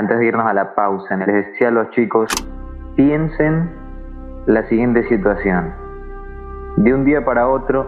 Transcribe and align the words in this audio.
antes 0.00 0.18
de 0.18 0.26
irnos 0.28 0.46
a 0.46 0.54
la 0.54 0.74
pausa, 0.74 1.14
les 1.16 1.26
decía 1.26 1.68
a 1.68 1.70
los 1.70 1.90
chicos, 1.90 2.32
piensen 2.96 3.70
la 4.46 4.62
siguiente 4.62 5.06
situación. 5.08 5.74
De 6.78 6.94
un 6.94 7.04
día 7.04 7.22
para 7.22 7.46
otro, 7.46 7.86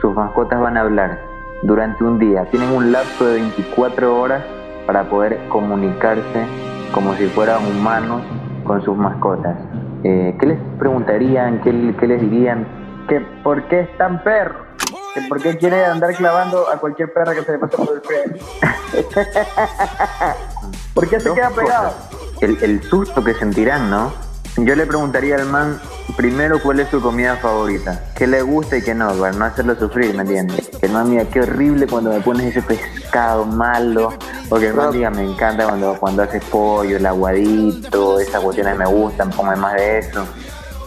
sus 0.00 0.14
mascotas 0.14 0.58
van 0.58 0.78
a 0.78 0.80
hablar 0.80 1.18
durante 1.64 2.02
un 2.02 2.18
día. 2.18 2.46
Tienen 2.46 2.70
un 2.70 2.92
lapso 2.92 3.26
de 3.26 3.34
24 3.34 4.20
horas 4.20 4.42
para 4.86 5.04
poder 5.04 5.38
comunicarse 5.50 6.46
como 6.94 7.12
si 7.14 7.26
fueran 7.26 7.58
humanos 7.66 8.22
con 8.64 8.80
sus 8.82 8.96
mascotas. 8.96 9.58
Eh, 10.04 10.34
¿Qué 10.40 10.46
les 10.46 10.58
preguntarían? 10.78 11.60
¿Qué, 11.60 11.72
les 11.74 12.22
dirían? 12.22 12.66
Que 13.06 13.20
por 13.44 13.64
qué 13.64 13.80
es 13.80 13.98
tan 13.98 14.22
perro. 14.24 14.71
Que 15.14 15.20
por 15.28 15.42
qué 15.42 15.58
quiere 15.58 15.84
andar 15.84 16.14
clavando 16.14 16.70
a 16.70 16.78
cualquier 16.78 17.12
perra 17.12 17.34
que 17.34 17.44
se 17.44 17.52
le 17.52 17.58
pase 17.58 17.76
por 17.76 17.94
el 17.94 18.00
frente. 18.00 18.40
¿Por 20.94 21.08
qué 21.08 21.20
se 21.20 21.34
queda 21.34 21.50
pegado? 21.50 21.92
El, 22.40 22.56
el 22.62 22.82
susto 22.82 23.22
que 23.22 23.34
sentirán, 23.34 23.90
¿no? 23.90 24.12
Yo 24.56 24.74
le 24.74 24.86
preguntaría 24.86 25.36
al 25.36 25.46
man 25.46 25.78
primero 26.16 26.62
cuál 26.62 26.80
es 26.80 26.88
su 26.90 27.00
comida 27.00 27.36
favorita, 27.36 28.04
qué 28.14 28.26
le 28.26 28.42
gusta 28.42 28.76
y 28.76 28.82
qué 28.82 28.94
no, 28.94 29.10
para 29.14 29.32
no 29.32 29.46
hacerlo 29.46 29.74
sufrir, 29.76 30.14
¿me 30.14 30.22
entiendes? 30.22 30.68
Que 30.78 30.88
no 30.88 31.02
mira, 31.04 31.24
qué 31.24 31.40
horrible 31.40 31.86
cuando 31.86 32.10
me 32.10 32.20
pones 32.20 32.54
ese 32.54 32.60
pescado 32.60 33.46
malo, 33.46 34.12
o 34.50 34.58
que 34.58 34.68
el 34.68 34.74
man 34.74 34.92
diga, 34.92 35.10
me 35.10 35.22
encanta 35.22 35.64
cuando, 35.64 35.96
cuando 35.98 36.22
haces 36.22 36.44
pollo, 36.44 36.98
el 36.98 37.06
aguadito, 37.06 38.20
esas 38.20 38.42
cuestiones 38.42 38.76
me 38.76 38.86
gustan, 38.86 39.30
ponme 39.30 39.56
más 39.56 39.74
de 39.74 39.98
eso. 39.98 40.26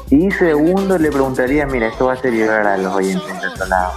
Y 0.09 0.29
segundo 0.31 0.97
le 0.97 1.09
preguntaría, 1.09 1.65
mira, 1.65 1.87
esto 1.87 2.05
va 2.05 2.13
a 2.13 2.17
ser 2.17 2.33
llegar 2.33 2.65
a 2.67 2.77
los 2.77 2.93
oyentes 2.93 3.41
de 3.41 3.47
otro 3.47 3.65
lado. 3.67 3.91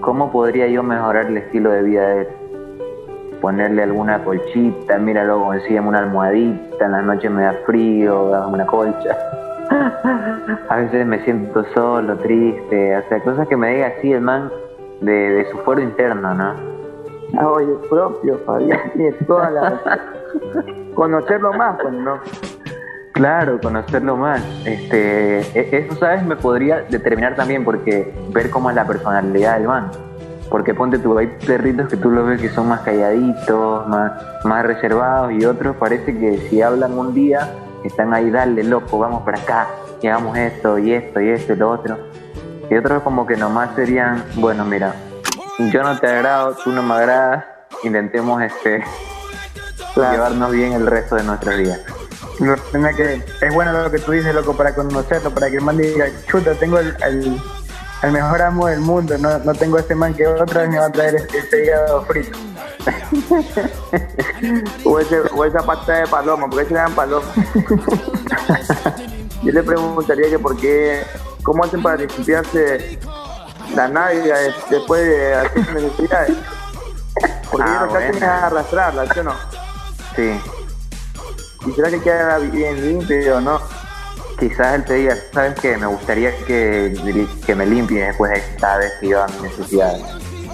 ¿Cómo 0.00 0.30
podría 0.32 0.66
yo 0.68 0.82
mejorar 0.82 1.26
el 1.26 1.36
estilo 1.36 1.70
de 1.70 1.82
vida 1.82 2.08
de 2.08 2.20
él? 2.22 2.28
ponerle 3.44 3.82
alguna 3.82 4.24
colchita, 4.24 4.96
mira 4.96 5.22
luego 5.22 5.44
consígueme 5.44 5.88
una 5.88 5.98
almohadita, 5.98 6.86
en 6.86 6.92
la 6.92 7.02
noche 7.02 7.28
me 7.28 7.42
da 7.42 7.52
frío, 7.66 8.30
dame 8.30 8.54
una 8.54 8.66
colcha. 8.66 9.18
A 10.70 10.76
veces 10.76 11.06
me 11.06 11.22
siento 11.24 11.62
solo, 11.74 12.16
triste, 12.16 12.96
o 12.96 13.02
sea, 13.06 13.22
cosas 13.22 13.46
que 13.46 13.54
me 13.54 13.74
diga 13.74 13.88
así 13.88 14.14
el 14.14 14.22
man 14.22 14.50
de, 15.02 15.46
su 15.50 15.58
fuero 15.58 15.82
interno, 15.82 16.32
¿no? 16.32 16.54
Ah, 17.36 17.48
oye, 17.48 17.74
propio, 17.90 18.38
Fabián, 18.46 18.80
tiene 18.94 19.12
toda 19.26 19.50
la... 19.50 20.00
Conocerlo 20.94 21.52
más, 21.52 21.76
pues, 21.82 21.92
¿no? 21.92 22.18
Claro, 23.14 23.60
conocerlo 23.60 24.16
más. 24.16 24.42
Este, 24.64 25.38
e, 25.38 25.78
eso, 25.78 25.94
¿sabes? 26.00 26.24
Me 26.24 26.34
podría 26.34 26.82
determinar 26.82 27.36
también 27.36 27.64
porque 27.64 28.12
ver 28.30 28.50
cómo 28.50 28.70
es 28.70 28.76
la 28.76 28.84
personalidad 28.84 29.56
del 29.56 29.68
man. 29.68 29.90
Porque 30.50 30.74
ponte 30.74 30.98
tú, 30.98 31.16
hay 31.16 31.28
perritos 31.46 31.88
que 31.88 31.96
tú 31.96 32.10
los 32.10 32.26
ves 32.26 32.40
que 32.40 32.48
son 32.48 32.68
más 32.68 32.80
calladitos, 32.80 33.86
más, 33.86 34.12
más 34.44 34.66
reservados 34.66 35.32
y 35.32 35.44
otros 35.44 35.76
parece 35.76 36.18
que 36.18 36.38
si 36.50 36.60
hablan 36.60 36.98
un 36.98 37.14
día 37.14 37.50
están 37.84 38.12
ahí, 38.12 38.30
dale 38.30 38.64
loco, 38.64 38.98
vamos 38.98 39.22
para 39.22 39.38
acá, 39.38 39.68
y 40.02 40.08
hagamos 40.08 40.36
esto 40.36 40.78
y 40.78 40.92
esto 40.92 41.20
y 41.20 41.28
esto 41.30 41.52
y 41.52 41.56
lo 41.56 41.70
otro. 41.70 41.98
Y 42.68 42.74
otros 42.74 43.02
como 43.02 43.26
que 43.26 43.36
nomás 43.36 43.74
serían, 43.76 44.24
bueno, 44.36 44.64
mira, 44.64 44.94
yo 45.58 45.82
no 45.82 45.96
te 45.98 46.08
agrado, 46.08 46.56
tú 46.64 46.72
no 46.72 46.82
me 46.82 46.94
agradas, 46.94 47.44
intentemos 47.84 48.42
este 48.42 48.82
llevarnos 49.94 50.50
bien 50.50 50.72
el 50.72 50.86
resto 50.86 51.14
de 51.14 51.22
nuestra 51.22 51.54
vida. 51.54 51.76
Que, 52.38 53.22
es 53.40 53.54
bueno 53.54 53.72
lo 53.72 53.90
que 53.90 53.98
tú 53.98 54.12
dices, 54.12 54.34
loco, 54.34 54.56
para 54.56 54.74
conocerlo, 54.74 55.32
para 55.32 55.50
que 55.50 55.56
el 55.56 55.62
man 55.62 55.76
diga, 55.76 56.06
chuta, 56.28 56.54
tengo 56.54 56.78
el 56.78 56.94
el 58.04 58.12
mejor 58.12 58.42
amo 58.42 58.66
del 58.66 58.80
mundo. 58.80 59.16
No, 59.18 59.38
no 59.38 59.54
tengo 59.54 59.78
este 59.78 59.94
man 59.94 60.14
que 60.14 60.26
otra 60.26 60.62
vez 60.62 60.70
me 60.70 60.78
va 60.78 60.86
a 60.86 60.92
traer 60.92 61.26
este, 61.32 61.64
hígado 61.64 62.04
frito. 62.04 62.38
o, 64.84 64.98
ese, 64.98 65.20
o 65.34 65.44
esa 65.44 65.62
pata 65.62 66.00
de 66.00 66.06
paloma, 66.06 66.48
¿por 66.48 66.60
qué 66.60 66.68
se 66.68 66.74
llaman 66.74 66.94
paloma? 66.94 67.26
Yo 69.42 69.52
le 69.52 69.62
preguntaría 69.62 70.28
que 70.28 70.38
por 70.38 70.56
qué, 70.58 71.02
cómo 71.42 71.64
hacen 71.64 71.82
para 71.82 71.96
limpiarse 71.96 72.98
la 73.74 73.88
navia 73.88 74.36
después 74.68 75.06
de 75.06 75.34
hacer 75.34 75.74
necesidades. 75.74 76.36
Porque 77.50 77.70
ah, 77.70 77.86
ellos 77.88 77.92
lo 77.92 77.98
es 78.00 78.22
arrastrarla, 78.22 79.14
¿sí 79.14 79.20
o 79.20 79.22
no? 79.22 79.34
Sí. 80.16 80.40
¿Y 81.66 81.72
será 81.72 81.90
que 81.90 82.00
queda 82.00 82.38
bien 82.38 82.80
limpio 82.80 83.40
no? 83.40 83.60
quizás 84.38 84.74
él 84.74 84.84
te 84.84 84.94
diga, 84.94 85.16
¿sabes 85.32 85.58
qué? 85.60 85.76
Me 85.76 85.86
gustaría 85.86 86.32
que, 86.46 87.26
que 87.46 87.54
me 87.54 87.66
limpie 87.66 88.06
después 88.06 88.32
de 88.32 88.42
cada 88.60 88.78
vez 88.78 88.92
que 89.00 89.08
yo 89.08 89.22
a 89.22 89.26
mis 89.28 89.42
necesidades. 89.42 90.02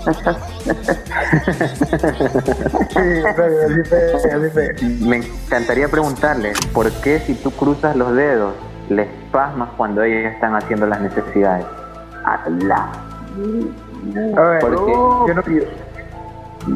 Me 5.01 5.17
encantaría 5.17 5.89
preguntarle, 5.89 6.53
¿por 6.73 6.91
qué 7.03 7.19
si 7.21 7.35
tú 7.35 7.51
cruzas 7.51 7.95
los 7.97 8.15
dedos 8.15 8.55
les 8.89 9.09
pasmas 9.31 9.69
cuando 9.77 10.03
ellos 10.03 10.33
están 10.33 10.55
haciendo 10.55 10.87
las 10.87 11.03
necesidades? 11.03 11.67
Porque 14.61 14.77
yo, 14.77 15.27
no, 15.35 15.43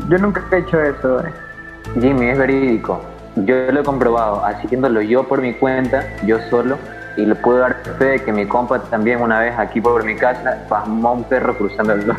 yo, 0.08 0.18
nunca 0.18 0.42
he 0.52 0.58
hecho 0.58 0.82
eso. 0.82 1.20
Eh. 1.20 1.32
Jimmy, 2.00 2.28
es 2.28 2.36
verídico. 2.38 3.00
Yo 3.36 3.72
lo 3.72 3.80
he 3.80 3.84
comprobado, 3.84 4.44
haciéndolo 4.44 5.02
yo 5.02 5.26
por 5.26 5.40
mi 5.42 5.54
cuenta, 5.54 6.04
yo 6.24 6.38
solo, 6.50 6.78
y 7.16 7.26
le 7.26 7.34
puedo 7.34 7.58
dar 7.58 7.76
fe 7.98 8.04
de 8.04 8.22
que 8.22 8.32
mi 8.32 8.46
compa 8.46 8.78
también 8.82 9.20
una 9.20 9.40
vez 9.40 9.58
aquí 9.58 9.80
por 9.80 10.04
mi 10.04 10.14
casa 10.14 10.58
pasmó 10.68 11.08
a 11.08 11.12
un 11.12 11.24
perro 11.24 11.56
cruzando 11.56 11.94
el 11.94 12.04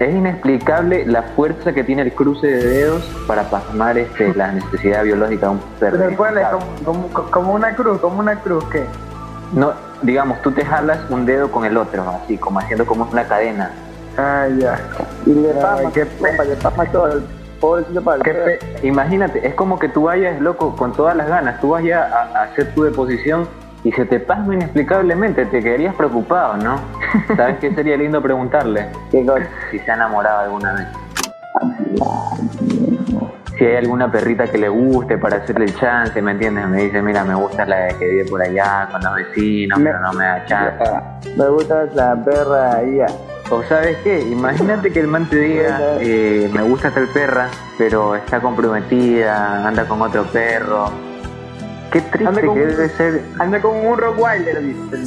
Es 0.00 0.14
inexplicable 0.14 1.04
la 1.04 1.22
fuerza 1.22 1.72
que 1.74 1.84
tiene 1.84 2.02
el 2.02 2.12
cruce 2.14 2.46
de 2.46 2.64
dedos 2.64 3.04
para 3.26 3.42
pasmar 3.50 3.98
este, 3.98 4.34
la 4.34 4.50
necesidad 4.52 5.04
biológica 5.04 5.46
de 5.46 5.52
un 5.52 5.60
perro. 5.78 6.16
como, 6.82 7.08
como, 7.30 7.52
una 7.52 7.74
cruz, 7.74 8.00
como 8.00 8.20
una 8.20 8.36
cruz, 8.36 8.64
¿qué? 8.72 8.86
No, 9.52 9.74
digamos, 10.00 10.40
tú 10.40 10.52
te 10.52 10.64
jalas 10.64 10.98
un 11.10 11.26
dedo 11.26 11.50
con 11.50 11.66
el 11.66 11.76
otro, 11.76 12.02
así, 12.08 12.38
como 12.38 12.60
haciendo 12.60 12.86
como 12.86 13.04
una 13.04 13.24
cadena. 13.24 13.72
Ah, 14.16 14.48
ya. 14.58 14.80
Y 15.26 15.34
le 15.34 15.50
pasma, 15.50 15.90
le 16.44 16.56
pasma 16.56 16.86
todo 16.86 17.08
el 17.08 17.39
Imagínate, 18.82 19.46
es 19.46 19.54
como 19.54 19.78
que 19.78 19.88
tú 19.88 20.04
vayas, 20.04 20.40
loco, 20.40 20.74
con 20.76 20.92
todas 20.92 21.16
las 21.16 21.28
ganas, 21.28 21.60
tú 21.60 21.70
vayas 21.70 22.10
a, 22.12 22.42
hacer 22.42 22.74
tu 22.74 22.82
deposición 22.82 23.46
y 23.84 23.92
se 23.92 24.04
te 24.04 24.20
pasma 24.20 24.54
inexplicablemente, 24.54 25.46
te 25.46 25.62
quedarías 25.62 25.94
preocupado, 25.94 26.56
¿no? 26.56 26.80
¿Sabes 27.36 27.58
qué 27.58 27.74
sería 27.74 27.96
lindo 27.96 28.22
preguntarle? 28.22 28.88
Si 29.10 29.78
se 29.78 29.90
ha 29.90 29.94
enamorado 29.94 30.40
alguna 30.40 30.72
vez. 30.74 30.88
Si 33.58 33.64
hay 33.66 33.76
alguna 33.76 34.10
perrita 34.10 34.46
que 34.46 34.56
le 34.56 34.70
guste 34.70 35.18
para 35.18 35.36
hacerle 35.36 35.66
el 35.66 35.74
chance, 35.76 36.20
¿me 36.22 36.30
entiendes? 36.30 36.66
Me 36.66 36.84
dice, 36.84 37.02
mira, 37.02 37.24
me 37.24 37.34
gusta 37.34 37.66
la 37.66 37.88
que 37.88 38.06
vive 38.06 38.24
por 38.24 38.40
allá 38.40 38.88
con 38.90 39.02
los 39.02 39.14
vecinos, 39.14 39.78
pero 39.82 40.00
no 40.00 40.12
me 40.14 40.24
da 40.24 40.44
chance. 40.46 40.84
Me 41.36 41.46
gusta 41.48 41.84
la 41.94 42.16
perra 42.24 42.76
ahí 42.76 43.00
o 43.50 43.62
sabes 43.64 43.96
qué, 44.04 44.20
imagínate 44.20 44.92
que 44.92 45.00
el 45.00 45.08
man 45.08 45.28
te 45.28 45.36
diga, 45.36 45.98
eh, 46.00 46.48
me 46.52 46.62
gusta 46.62 46.90
tal 46.90 47.08
perra, 47.08 47.50
pero 47.76 48.14
está 48.14 48.40
comprometida, 48.40 49.66
anda 49.66 49.86
con 49.86 50.00
otro 50.00 50.24
perro. 50.24 50.90
Qué 51.90 52.00
triste 52.02 52.40
que 52.42 52.66
debe 52.66 52.88
ser. 52.90 53.22
Anda 53.40 53.60
con 53.60 53.76
un 53.76 53.98
Rottweiler, 53.98 54.62
dice. 54.62 55.06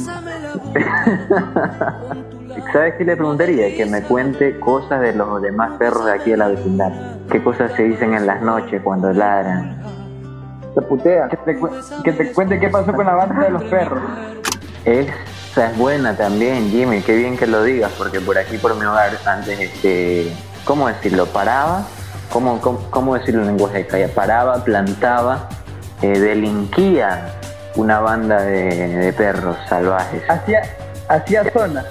¿Sabes 2.72 2.94
qué 2.98 3.04
le 3.04 3.16
preguntaría? 3.16 3.74
Que 3.74 3.86
me 3.86 4.02
cuente 4.02 4.60
cosas 4.60 5.00
de 5.00 5.14
los 5.14 5.40
demás 5.40 5.78
perros 5.78 6.04
de 6.04 6.12
aquí 6.12 6.32
de 6.32 6.36
la 6.36 6.48
vecindad. 6.48 6.92
¿Qué 7.30 7.42
cosas 7.42 7.72
se 7.72 7.84
dicen 7.84 8.12
en 8.12 8.26
las 8.26 8.42
noches 8.42 8.82
cuando 8.82 9.10
ladran? 9.12 9.82
Se 10.74 10.82
putea. 10.82 11.28
Que 11.28 11.36
te, 11.38 11.58
que 12.04 12.12
te 12.12 12.32
cuente 12.32 12.60
qué 12.60 12.68
pasó 12.68 12.92
con 12.92 13.06
la 13.06 13.14
banda 13.14 13.44
de 13.44 13.50
los 13.50 13.64
perros. 13.64 14.02
Es 14.84 15.08
esa 15.54 15.70
es 15.70 15.78
buena 15.78 16.16
también, 16.16 16.68
Jimmy, 16.68 17.00
qué 17.02 17.14
bien 17.14 17.36
que 17.36 17.46
lo 17.46 17.62
digas, 17.62 17.92
porque 17.96 18.20
por 18.20 18.36
aquí, 18.36 18.58
por 18.58 18.74
mi 18.74 18.84
hogar, 18.84 19.16
antes, 19.24 19.60
este, 19.60 20.32
¿cómo 20.64 20.88
decirlo? 20.88 21.26
Paraba, 21.26 21.86
¿cómo, 22.32 22.60
cómo, 22.90 23.14
decirlo 23.14 23.42
en 23.42 23.46
lenguaje 23.46 23.78
de 23.78 23.86
calle? 23.86 24.08
Paraba, 24.08 24.64
plantaba, 24.64 25.48
eh, 26.02 26.18
delinquía 26.18 27.36
una 27.76 28.00
banda 28.00 28.42
de, 28.42 29.14
perros 29.16 29.56
salvajes. 29.68 30.28
Hacía, 30.28 30.62
hacía 31.06 31.44
zona. 31.52 31.84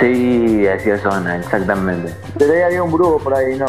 Sí, 0.00 0.66
hacía 0.66 0.98
zona, 0.98 1.36
exactamente. 1.36 2.12
Pero 2.36 2.52
ahí 2.52 2.62
había 2.62 2.82
un 2.82 2.90
brujo 2.90 3.20
por 3.20 3.36
ahí, 3.36 3.56
¿no? 3.56 3.66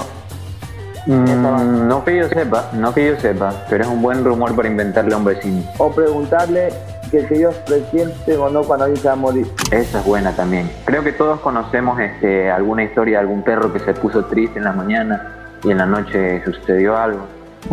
Mm, 1.05 1.87
no 1.87 2.03
que 2.03 2.17
yo 2.17 2.29
sepa, 2.29 2.71
no 2.73 2.91
que 2.95 3.09
yo 3.09 3.19
sepa, 3.19 3.53
pero 3.69 3.83
es 3.83 3.89
un 3.91 4.01
buen 4.01 4.25
rumor 4.25 4.55
para 4.55 4.67
inventarle 4.67 5.13
a 5.13 5.17
un 5.17 5.25
vecino. 5.25 5.61
O 5.77 5.91
preguntarle 5.91 6.73
que, 7.13 7.35
ellos 7.35 7.55
resienten 7.67 8.39
o 8.39 8.49
no 8.49 8.63
cuando 8.63 8.85
alguien 8.85 9.01
se 9.01 9.07
va 9.07 9.13
a 9.13 9.17
morir. 9.17 9.47
Esa 9.71 9.99
es 9.99 10.05
buena 10.05 10.35
también. 10.35 10.69
Creo 10.85 11.03
que 11.03 11.11
todos 11.11 11.39
conocemos 11.41 11.99
este, 11.99 12.49
alguna 12.49 12.83
historia 12.83 13.19
de 13.19 13.21
algún 13.21 13.43
perro 13.43 13.71
que 13.71 13.79
se 13.79 13.93
puso 13.93 14.25
triste 14.25 14.57
en 14.57 14.65
la 14.65 14.71
mañana 14.71 15.57
y 15.63 15.71
en 15.71 15.77
la 15.77 15.85
noche 15.85 16.43
sucedió 16.43 16.97
algo. 16.97 17.21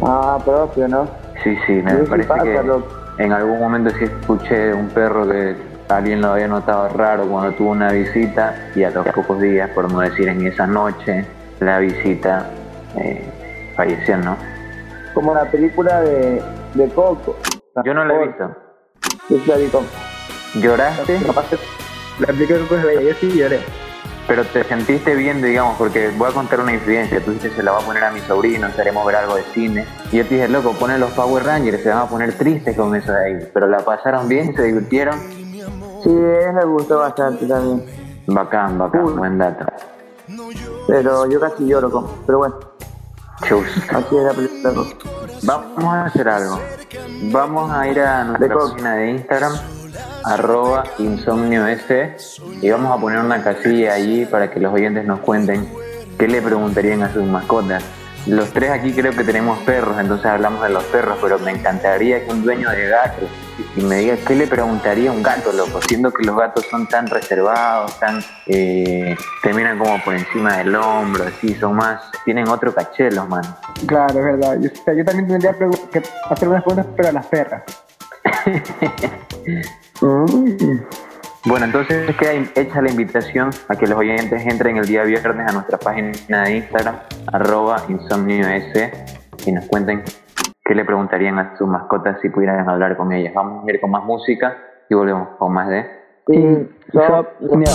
Ah, 0.02 0.38
propio, 0.44 0.86
¿no? 0.88 1.08
Sí, 1.42 1.56
sí, 1.66 1.72
me 1.72 1.94
parece 1.94 2.28
que 2.42 2.60
en 3.18 3.32
algún 3.32 3.58
momento 3.58 3.90
sí 3.98 4.04
escuché 4.04 4.72
un 4.72 4.88
perro 4.88 5.26
que 5.28 5.56
alguien 5.88 6.20
lo 6.20 6.28
había 6.28 6.48
notado 6.48 6.88
raro 6.90 7.26
cuando 7.26 7.52
tuvo 7.52 7.70
una 7.70 7.92
visita 7.92 8.54
y 8.74 8.84
a 8.84 8.90
los 8.90 9.06
pocos 9.08 9.40
días, 9.40 9.70
por 9.70 9.90
no 9.90 10.00
decir 10.00 10.28
en 10.28 10.46
esa 10.46 10.66
noche, 10.66 11.24
la 11.60 11.78
visita 11.78 12.46
eh, 12.96 13.24
falleció, 13.74 14.16
¿no? 14.18 14.36
Como 15.14 15.34
la 15.34 15.44
película 15.50 16.00
de, 16.02 16.42
de 16.74 16.88
Coco. 16.90 17.36
Yo 17.84 17.94
no 17.94 18.04
la 18.04 18.14
he 18.14 18.26
visto. 18.26 18.69
La 19.30 19.54
con. 19.70 19.86
¿Lloraste? 20.60 21.20
La 22.18 22.26
película 22.26 22.58
de 22.58 22.64
Coco 22.64 22.76
es 22.76 22.84
bella, 22.84 23.02
yo 23.02 23.14
sí 23.20 23.30
lloré. 23.30 23.60
Pero 24.26 24.44
te 24.44 24.64
sentiste 24.64 25.14
bien, 25.14 25.40
digamos, 25.40 25.76
porque 25.78 26.10
voy 26.16 26.28
a 26.30 26.32
contar 26.32 26.60
una 26.60 26.72
incidencia. 26.74 27.24
Tú 27.24 27.30
dijiste, 27.32 27.56
se 27.56 27.62
la 27.62 27.72
va 27.72 27.78
a 27.78 27.82
poner 27.82 28.02
a 28.04 28.10
mi 28.10 28.20
sobrino, 28.20 28.68
queremos 28.74 29.06
ver 29.06 29.16
algo 29.16 29.36
de 29.36 29.44
cine. 29.54 29.86
Y 30.10 30.18
yo 30.18 30.26
te 30.26 30.34
dije, 30.34 30.48
loco, 30.48 30.72
pone 30.72 30.98
los 30.98 31.10
Power 31.12 31.44
Rangers, 31.44 31.82
se 31.82 31.88
van 31.88 31.98
a 31.98 32.08
poner 32.08 32.36
tristes 32.36 32.76
con 32.76 32.94
eso 32.94 33.12
de 33.12 33.24
ahí. 33.24 33.50
Pero 33.54 33.68
la 33.68 33.78
pasaron 33.78 34.28
bien, 34.28 34.54
se 34.54 34.62
divirtieron. 34.64 35.18
Sí, 36.02 36.10
me 36.10 36.64
gustó 36.64 36.98
bastante 36.98 37.46
también. 37.46 37.84
Bacán, 38.26 38.78
bacán, 38.78 39.04
Uy. 39.04 39.12
buen 39.12 39.38
dato. 39.38 39.64
Pero 40.88 41.30
yo 41.30 41.38
casi 41.40 41.66
lloro 41.66 41.90
con. 41.90 42.06
Pero 42.26 42.38
bueno, 42.38 42.58
Chus. 43.46 43.66
así 43.90 44.16
es 44.16 44.22
la 44.24 44.32
película. 44.32 44.72
Vamos 45.42 45.84
a 45.84 46.04
hacer 46.04 46.28
algo. 46.28 46.60
Vamos 47.24 47.70
a 47.72 47.88
ir 47.88 48.00
a 48.00 48.24
nuestra 48.24 48.54
página 48.54 48.96
de 48.96 49.10
Instagram, 49.10 49.52
arroba 50.24 50.84
insomnios, 50.98 51.78
y 52.60 52.70
vamos 52.70 52.96
a 52.96 53.00
poner 53.00 53.20
una 53.20 53.42
casilla 53.42 53.94
allí 53.94 54.26
para 54.26 54.50
que 54.50 54.60
los 54.60 54.72
oyentes 54.72 55.04
nos 55.06 55.20
cuenten 55.20 55.68
qué 56.18 56.28
le 56.28 56.42
preguntarían 56.42 57.02
a 57.02 57.12
sus 57.12 57.24
mascotas. 57.24 57.82
Los 58.26 58.50
tres 58.52 58.70
aquí 58.70 58.92
creo 58.92 59.12
que 59.12 59.24
tenemos 59.24 59.58
perros, 59.60 59.98
entonces 59.98 60.26
hablamos 60.26 60.62
de 60.62 60.68
los 60.68 60.84
perros, 60.84 61.18
pero 61.22 61.38
me 61.38 61.52
encantaría 61.52 62.24
que 62.24 62.30
un 62.30 62.42
dueño 62.42 62.68
de 62.70 62.88
gato 62.88 63.26
y 63.76 63.82
me 63.82 63.96
diga 63.96 64.16
qué 64.26 64.34
le 64.34 64.46
preguntaría 64.46 65.10
a 65.10 65.12
un 65.12 65.22
gato, 65.22 65.52
loco, 65.52 65.80
siendo 65.86 66.12
que 66.12 66.24
los 66.24 66.36
gatos 66.36 66.66
son 66.70 66.86
tan 66.86 67.06
reservados, 67.06 67.98
tan 67.98 68.20
eh, 68.46 69.16
te 69.42 69.54
miran 69.54 69.78
como 69.78 70.02
por 70.02 70.14
encima 70.14 70.58
del 70.58 70.74
hombro, 70.74 71.24
así, 71.24 71.54
son 71.54 71.76
más, 71.76 72.02
tienen 72.24 72.48
otro 72.48 72.74
caché 72.74 73.10
los 73.10 73.28
manos. 73.28 73.54
Claro, 73.86 74.18
es 74.18 74.24
verdad. 74.24 74.58
Yo, 74.60 74.70
o 74.70 74.84
sea, 74.84 74.94
yo 74.94 75.04
también 75.04 75.28
tendría 75.28 75.52
que 75.52 76.02
hacer 76.30 76.48
unas 76.48 76.62
preguntas, 76.62 76.86
pero 76.96 77.08
a 77.08 77.12
las 77.12 77.26
perras. 77.26 77.62
Bueno, 81.46 81.64
entonces 81.64 82.14
queda 82.16 82.32
hecha 82.54 82.82
la 82.82 82.90
invitación 82.90 83.48
a 83.68 83.76
que 83.76 83.86
los 83.86 83.98
oyentes 83.98 84.44
entren 84.44 84.76
el 84.76 84.86
día 84.86 85.04
viernes 85.04 85.48
a 85.48 85.52
nuestra 85.52 85.78
página 85.78 86.44
de 86.44 86.56
Instagram, 86.56 86.96
arroba 87.32 87.82
insomnios, 87.88 88.46
y 89.46 89.52
nos 89.52 89.64
cuenten 89.64 90.02
qué 90.70 90.74
le 90.76 90.84
preguntarían 90.84 91.36
a 91.40 91.56
sus 91.56 91.66
mascotas 91.66 92.20
si 92.22 92.28
pudieran 92.28 92.68
hablar 92.68 92.96
con 92.96 93.10
ellas. 93.10 93.34
Vamos 93.34 93.66
a 93.66 93.72
ir 93.72 93.80
con 93.80 93.90
más 93.90 94.04
música 94.04 94.56
y 94.88 94.94
volvemos 94.94 95.30
con 95.36 95.52
más 95.52 95.68
de... 95.68 95.84
Sí, 96.28 96.68
so- 96.92 97.26
Mira. 97.56 97.72